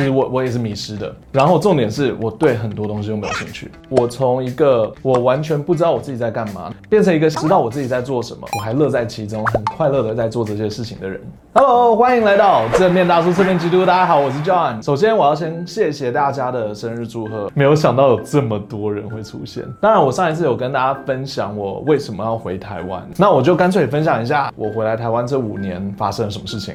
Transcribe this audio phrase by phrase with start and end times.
[0.00, 1.14] 其实我我也是迷失的。
[1.30, 3.70] 然后重点是我对很多东西都没有兴趣。
[3.90, 11.20] 我从一个我完全不知道我自己在干嘛，变成一个知道我自己在做什么，我还乐在其中，很快乐的在做这些事情的人。
[11.52, 13.84] Hello，欢迎来到正面大叔侧面基督。
[13.84, 14.82] 大家好，我是 John。
[14.82, 19.62] 首先我要先谢谢大家的生日祝贺，没有想到有这么多人会出现。
[19.82, 26.74] 当然，我上一次有跟大家分享我为什么要回台湾，那我就干脆分享一下我回来台湾这五年发生了什么事情。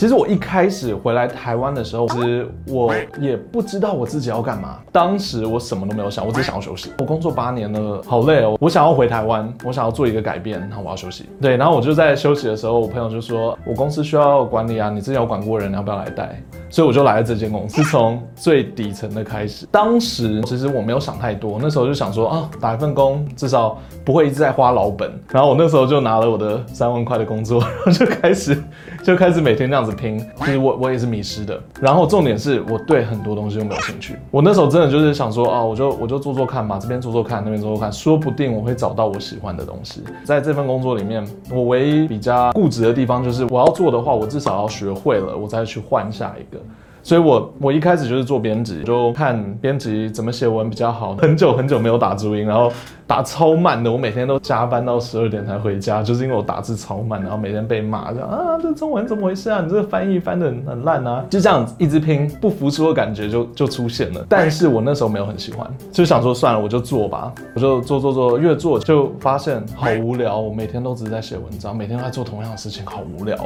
[0.00, 4.78] 其实我一开始回来台湾的时候，其实我也不知道我自己要干嘛。
[4.90, 6.90] 当时我什么都没有想，我只想要休息。
[7.00, 8.56] 我工作八年了，好累哦。
[8.58, 11.28] 我想要回台湾，我想要做一个改变，然后我要休息。
[11.38, 19.66] 对，然后我就在休息的时候，我朋友就说：“我公司需要管理啊，你之前有管过人，你要不要来带？”所以我就来了这间公司，从最底层的开始。
[19.70, 25.12] 当时其实我没有想太多，那时候就想说啊，打一份工，至少不会一直在花老本。
[25.30, 28.56] 然后我那时候就拿了我的三万块的工作，然后就开始
[29.02, 30.18] 就开始每天这样子拼。
[30.38, 31.60] 其实我我也是迷失的。
[31.80, 34.16] 然后重点是我对很多东西都没有兴趣。
[34.30, 40.02] 我那时候真的就是想说啊，我就我就做做看嘛，这边做做看，那边做做看，说不定我会找到我喜欢的东西。
[40.24, 46.60] 在这份工作里面，我唯一比较固执的地方就是我要做的话，我至少要学会了，我再去换下一个。
[47.02, 51.16] 所以我，我一开始就是做编辑，就看编辑怎么写文比较好。
[51.16, 52.70] 很久很久没有打注音，然后
[53.06, 59.60] 打超慢的，我每天都加班到十二点才回家，就是因为我打字超慢，然后每天被骂，这样啊，这中文怎么回事啊？
[59.62, 61.24] 你这个翻译翻得很很烂啊！
[61.30, 64.24] 就这样一直拼，不服输的感觉就就出现了。
[64.28, 70.38] 但是我那时候没有很喜欢，就想说算了，我就做吧，我就做做做，越做就发现好无聊。
[70.38, 73.36] 我每天都只是在写文章，每天都在做同样的事情，好无聊。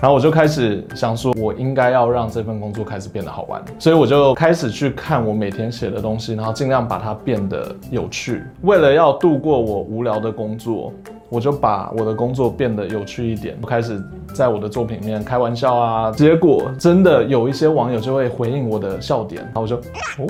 [0.00, 8.44] 然后我就开始想说，我应该要让这份工作开始变得好玩，所以我就开始去看我每天写的东西，然后尽量把它变得有趣。
[8.62, 10.92] 为了要度过我无聊的工作，
[11.28, 14.00] 我就把我的工作变得有趣一点，我开始
[14.32, 16.12] 在我的作品里面开玩笑啊。
[16.12, 20.26] 结果真的有一些网友就会回应我的笑点，然后我就哦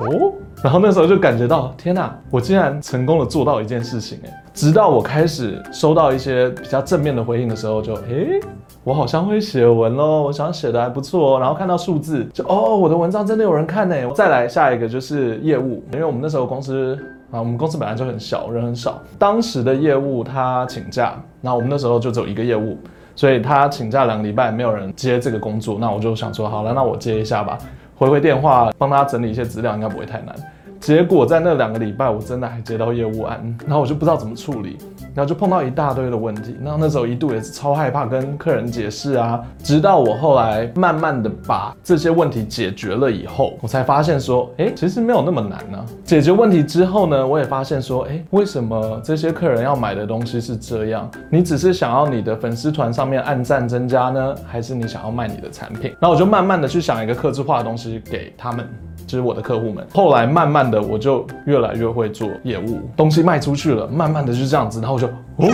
[0.00, 0.32] 哦，
[0.62, 4.42] 然后那时候就感觉到天哪，我竟然成功的做到一件事情哎！
[4.52, 8.40] 直到我开始收到一些比较正面的回应的时候就，就诶。
[8.84, 11.40] 我好像会写文喽，我想写的还不错哦。
[11.40, 13.94] 然后看到数字，就哦，我的文章真的有人看呢。
[14.14, 16.98] 再来下一个就是业务，因为我们那时候公司
[17.30, 18.98] 啊，我们公司本来就很小，人很少。
[19.18, 22.78] 当时的业务他请假，那我们那时候就只有一个业务，
[23.14, 25.76] 所以他请假两个礼拜，没有人接这个工作。
[25.78, 27.58] 那我就想说，好了，那我接一下吧，
[27.98, 30.32] 回回电话，帮他整理一些资料，应该不会太难。
[30.78, 34.78] 结果在那两个礼拜，我真的还接到业务案，然后我就不知道怎么处理，
[35.14, 36.56] 然后就碰到一大堆的问题。
[36.62, 45.84] 然后那时候一度也是超害怕跟客人解释啊，直到我后来慢慢的把这些问题解决了以后，我才发现说，哎，其实没有那么难呢。
[46.04, 51.10] 解决问题之后呢，我也发现说，哎，为什么这些客人要买的东西是这样？
[51.30, 55.94] 你只是想要你的粉丝团上面按赞增加呢，还是你想要卖你的产品？
[56.00, 58.68] 然后我就慢慢的去想一个客制化的东西给他们。
[59.08, 65.52] 就是我的客户们，后来慢慢的我就越来越会做业务，东西卖出去了，慢慢的就这样子，然后我就哦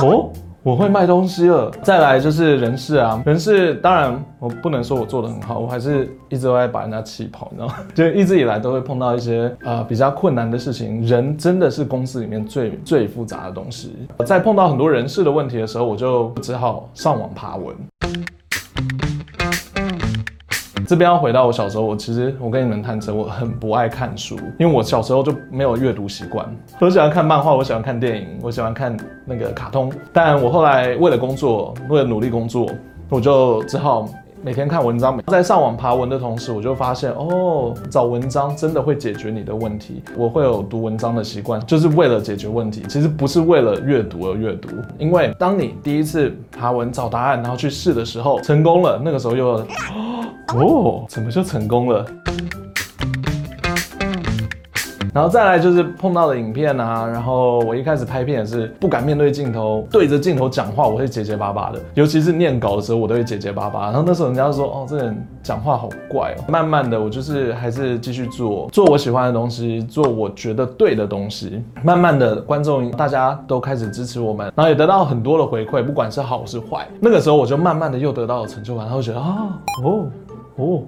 [0.00, 0.30] 哦，
[0.64, 1.70] 我会卖东西了。
[1.82, 7.74] 再来就是人事啊，人事当然我不能说我做得很好，我还是一直都在把人家气跑，你知道吗？
[7.94, 11.06] 就一直以来都会碰到一些呃比较困难的事情。
[11.06, 13.94] 人真的是公司里面最最复杂的东西。
[14.24, 17.74] 在碰到很多人事的问题的时候，我就只好上网爬文。
[20.86, 26.46] 这边要回到我小时候，我其实我跟你们坦诚，我很不爱看书，因为我小时候就没有阅读习惯。
[26.80, 29.92] 我喜欢看漫画，我喜欢看电影，我喜欢看那个卡通。
[30.12, 32.70] 但我后来为了工作，为了努力工作，
[33.08, 34.08] 我就只好
[34.46, 35.20] 每天看文章。
[35.26, 40.04] 在上网爬文的同时，我就发现哦，找文章真的会解决你的问题。
[40.16, 44.68] 我会有读文章的习惯，就是为了解决问题，其实不是为了阅读而阅读。
[44.98, 49.66] 因为当你第一次爬文找答案，然后去试的时候，成功了，那个时候又。
[50.54, 52.06] 哦，怎么就成功了？
[55.16, 63.84] 然后再来就是碰到的影片啊，然后我一开始拍片也是不敢面对镜头，对着镜头讲话，我会结结巴巴的，尤其是念稿的时候，我都会结结巴巴。
[63.84, 66.44] 然后那时候人家就说，哦，这人讲话好怪哦。
[66.48, 71.64] 慢慢的，我就是还是继续做，做我喜欢的东西，做我觉得对的东西。
[71.82, 76.86] 慢慢的，观众大家都开始支持我们，然后也得到很多的回馈，不管是好是坏。
[77.00, 79.48] 那个时候我就慢慢的又得到了成就感，然后觉得啊，
[79.82, 80.04] 哦。
[80.56, 80.82] 哦，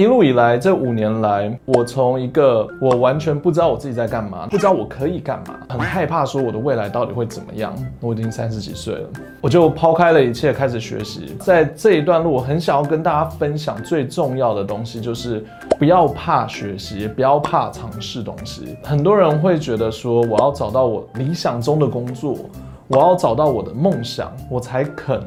[0.00, 7.74] 一路以来这五年来，我从一个我完全不知道我自己在干嘛，不知道我可以干嘛，很害怕说我的未来到底会怎么样。
[8.00, 9.08] 我已经三十几岁了，
[9.42, 11.36] 我就抛开了一切开始学习。
[11.40, 15.44] 在这一段路，我很想要跟大家分享最重要的东西，就是
[15.78, 18.78] 不要怕学习，不要怕尝试东西。
[18.82, 22.38] 很多人会觉得说，我要找到我理想中的工作。
[22.90, 25.22] 我要找到我的梦想，我才肯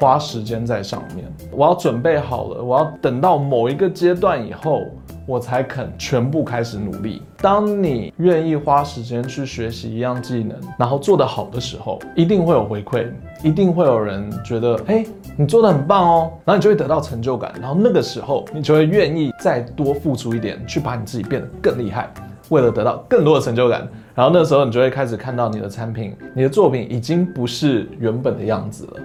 [0.00, 1.24] 花时间在上面。
[1.52, 4.82] 我要准备好了，我要等到某一个阶段以后，
[5.24, 7.22] 我才肯全部开始努力。
[7.36, 13.06] 当你愿意花时间去学习一样技能，然后做得好的时候，一定会有回馈，
[13.44, 15.06] 一定会有人觉得，哎，
[15.36, 22.12] 你做得很棒哦，然后你就会得到成就感，然后那个时候你就会愿意再多付出一点，去把你自己变得更厉害，
[22.48, 23.88] 为了得到更多的成就感。
[24.14, 29.00] 然后那时候你就会开始看到你的产品，你的作品已经不是原本的样子了。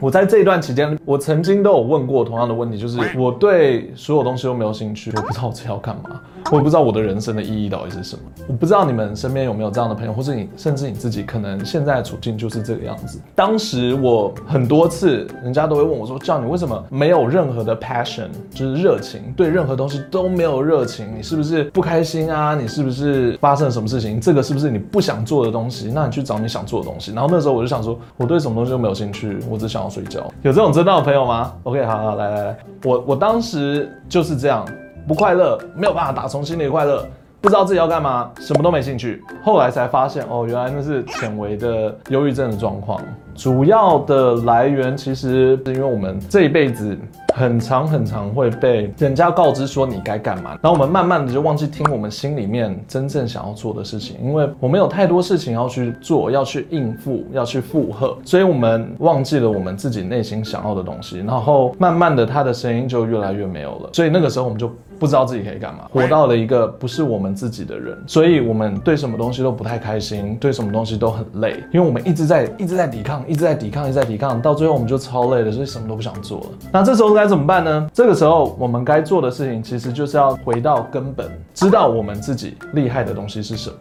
[0.00, 6.18] 我在这一段期间，我曾经都有问过同样的问题，就是我对所有东西都没有兴趣，我不知道我自己要干嘛。
[6.50, 8.22] 我也不知道我的人生的意义到底是什么。
[8.48, 13.20] 我不知道你们身边有没有这样的朋友，或是你甚至你自己可能现在的处境就是这个样子。
[13.34, 21.06] 当时我很多次，人家都会问我说：“叫你为什么没有任何的 passion，就是热情，对任何东西都没有热情？
[21.16, 22.54] 你是不是不开心啊？
[22.54, 24.20] 你是不是发生了什么事情？
[24.20, 25.90] 这个是不是你不想做的东西？
[25.94, 30.20] 那你去找你想做的东西。”然后那时候我就想说，我对什么东西都没有兴趣，我只想要睡觉。
[30.42, 34.66] 有这种真的朋友吗？OK，好好来来来，我我当时就是这样。
[35.06, 37.06] 不快乐，没有办法打从心里快乐，
[37.40, 39.22] 不知道自己要干嘛，什么都没兴趣。
[39.42, 43.00] 后来才发现，哦，原来那是浅微的忧郁症的状况。
[43.34, 46.96] 主要的来源其实是因为我们这一辈子
[47.34, 73.20] 很常很常会被人家告知说你该干嘛，然后我们慢慢的就忘记听我们心里面真正想要做的事情，因为我们有太多事情要去做，要去应付，要去负荷，所以我们忘记了我们自己内心想要的东西，然后慢慢的他的声音就越来越没有了，所以那个时候我们就不知道自己可以干嘛，活到了一个不是我们自己的人，所以我们对什么东西都不太开心，对什么东西都很累，因为我们一直在一直在抵抗。
[73.30, 76.46] 一直在抵抗，一直在抵抗，到最后我们就超累了，所以什么都不想做了。
[76.72, 77.86] 那这时候该怎么办呢？
[77.92, 83.76] 这个时候我们该做的事情，其实就是要回到根本，知道我们自己厉害的东西是什么。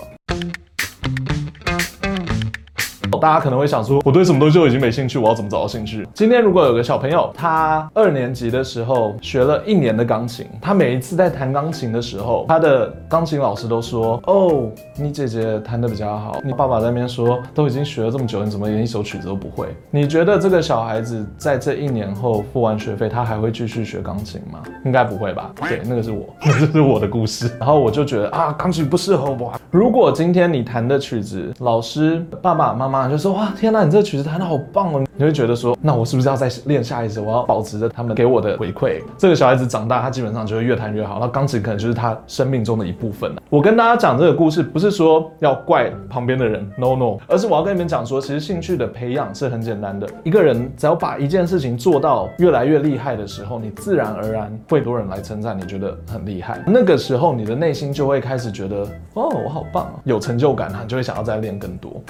[3.17, 6.07] 大家可能会想说，我对什么东西都已经没兴趣，我要怎么找到兴趣？
[6.13, 24.59] 今天如果有个小朋友，他二年级的时候学了一年的钢琴，他每一次在弹钢琴的时候，他的钢琴老师都说：“哦，你姐姐弹的比较好。”你爸爸在那边说：“都已经学了这么久，你怎么连一首曲子都不会？”你觉得这个小孩子在这一年后付完学费，他还会继续学钢琴吗？
[24.85, 25.51] 应该不会吧？
[25.67, 27.49] 对，那个是我，那是我的故事。
[27.59, 29.53] 然后我就觉得啊，钢琴不适合我。
[29.71, 32.98] 如果今天你弹的曲子，老师、爸爸妈妈。
[33.07, 35.05] 就说哇，天哪，你这个曲子弹得好棒哦！
[35.15, 37.19] 你会觉得说，那我是不是要再练下一次？
[37.19, 39.01] 我要保持着他们给我的回馈。
[39.17, 41.19] 这个小孩子长大，他基本上就会越弹越好。
[41.19, 43.41] 那钢琴可能就是他生命中的一部分了。
[43.49, 50.07] 我跟大家讲这个故事，不是说要怪旁边的人，no no，而是我要跟你们讲说，其实兴趣的培养是很简单的。
[50.23, 56.63] 一个人只要把一件事情做到越来越厉害的时候，你自然而然会多人来称赞，你觉得很厉害。
[56.65, 62.01] 那个时候，你的内心就会开始觉得，哦，我好棒啊，有成就感，你就会想要再练更多。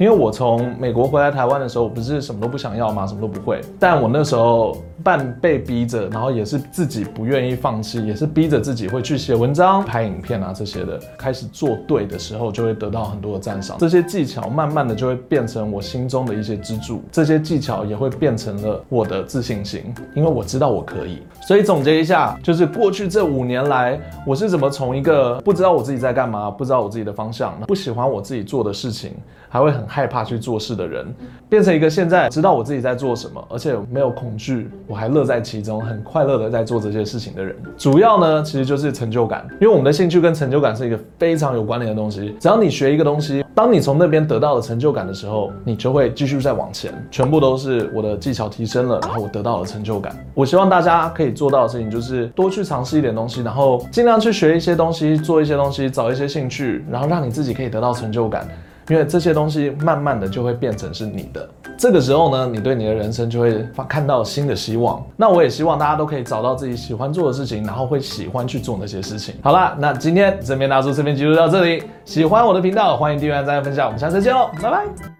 [0.00, 3.06] 因为我从美国回来台湾的时候，我不是什么都不想要嘛？
[3.06, 3.60] 什么都不会。
[3.78, 11.00] 但我那时候半被逼着，然后也是自己不愿意放弃，也是逼着自己会去写文章、拍影片啊这些的。
[11.18, 13.76] 开始做对的时候，就会得到很多的赞赏。
[13.78, 19.82] 这些技巧慢慢的就会变成我心中的一些支柱，这些技巧也会变成了我的自信心，
[20.14, 21.22] 因为我知道我可以。
[21.42, 29.12] 所以总结一下，就是过去这五年来，我是怎么从一个不知道我自己在干嘛，不知道我自己的方向，不喜欢我自己做的事情，
[29.48, 31.06] 还会很害怕去做事的人，
[31.48, 37.54] 变成一个现在知道我自己在做什么，而且没有恐惧，我还乐在其中，很快乐的在做这些事情的人。
[37.78, 42.34] 主要呢，其实就是成就感，因为我们的兴趣跟成就感是一个非常有关联的东西。
[42.40, 46.92] 只要你学一个东西，当你从那边得到了成就感的时候，你就会继续再往前。
[47.08, 50.12] 全部都是我的技巧提升了，然后我得到了成就感。
[50.34, 58.44] 我希望大家可以做到的事情就是多去尝试一点东西，然后尽量去学一些东西，做一些东西，找一些兴趣，然后让你自己可以得到成就感。
[58.88, 61.48] 因为这些东西慢慢的就会变成是你的，
[61.80, 65.02] 这个时候呢，你对你的人生就会发看到新的希望。
[65.16, 69.34] 那我也希望大家都可以找到自己喜欢做的事情，然后会喜欢去做那些事情。
[69.42, 75.19] 好啦，那今天这边大叔视频就录到这里，喜欢我的频道，欢迎订阅、赞、分享，我们下次见喽，拜拜。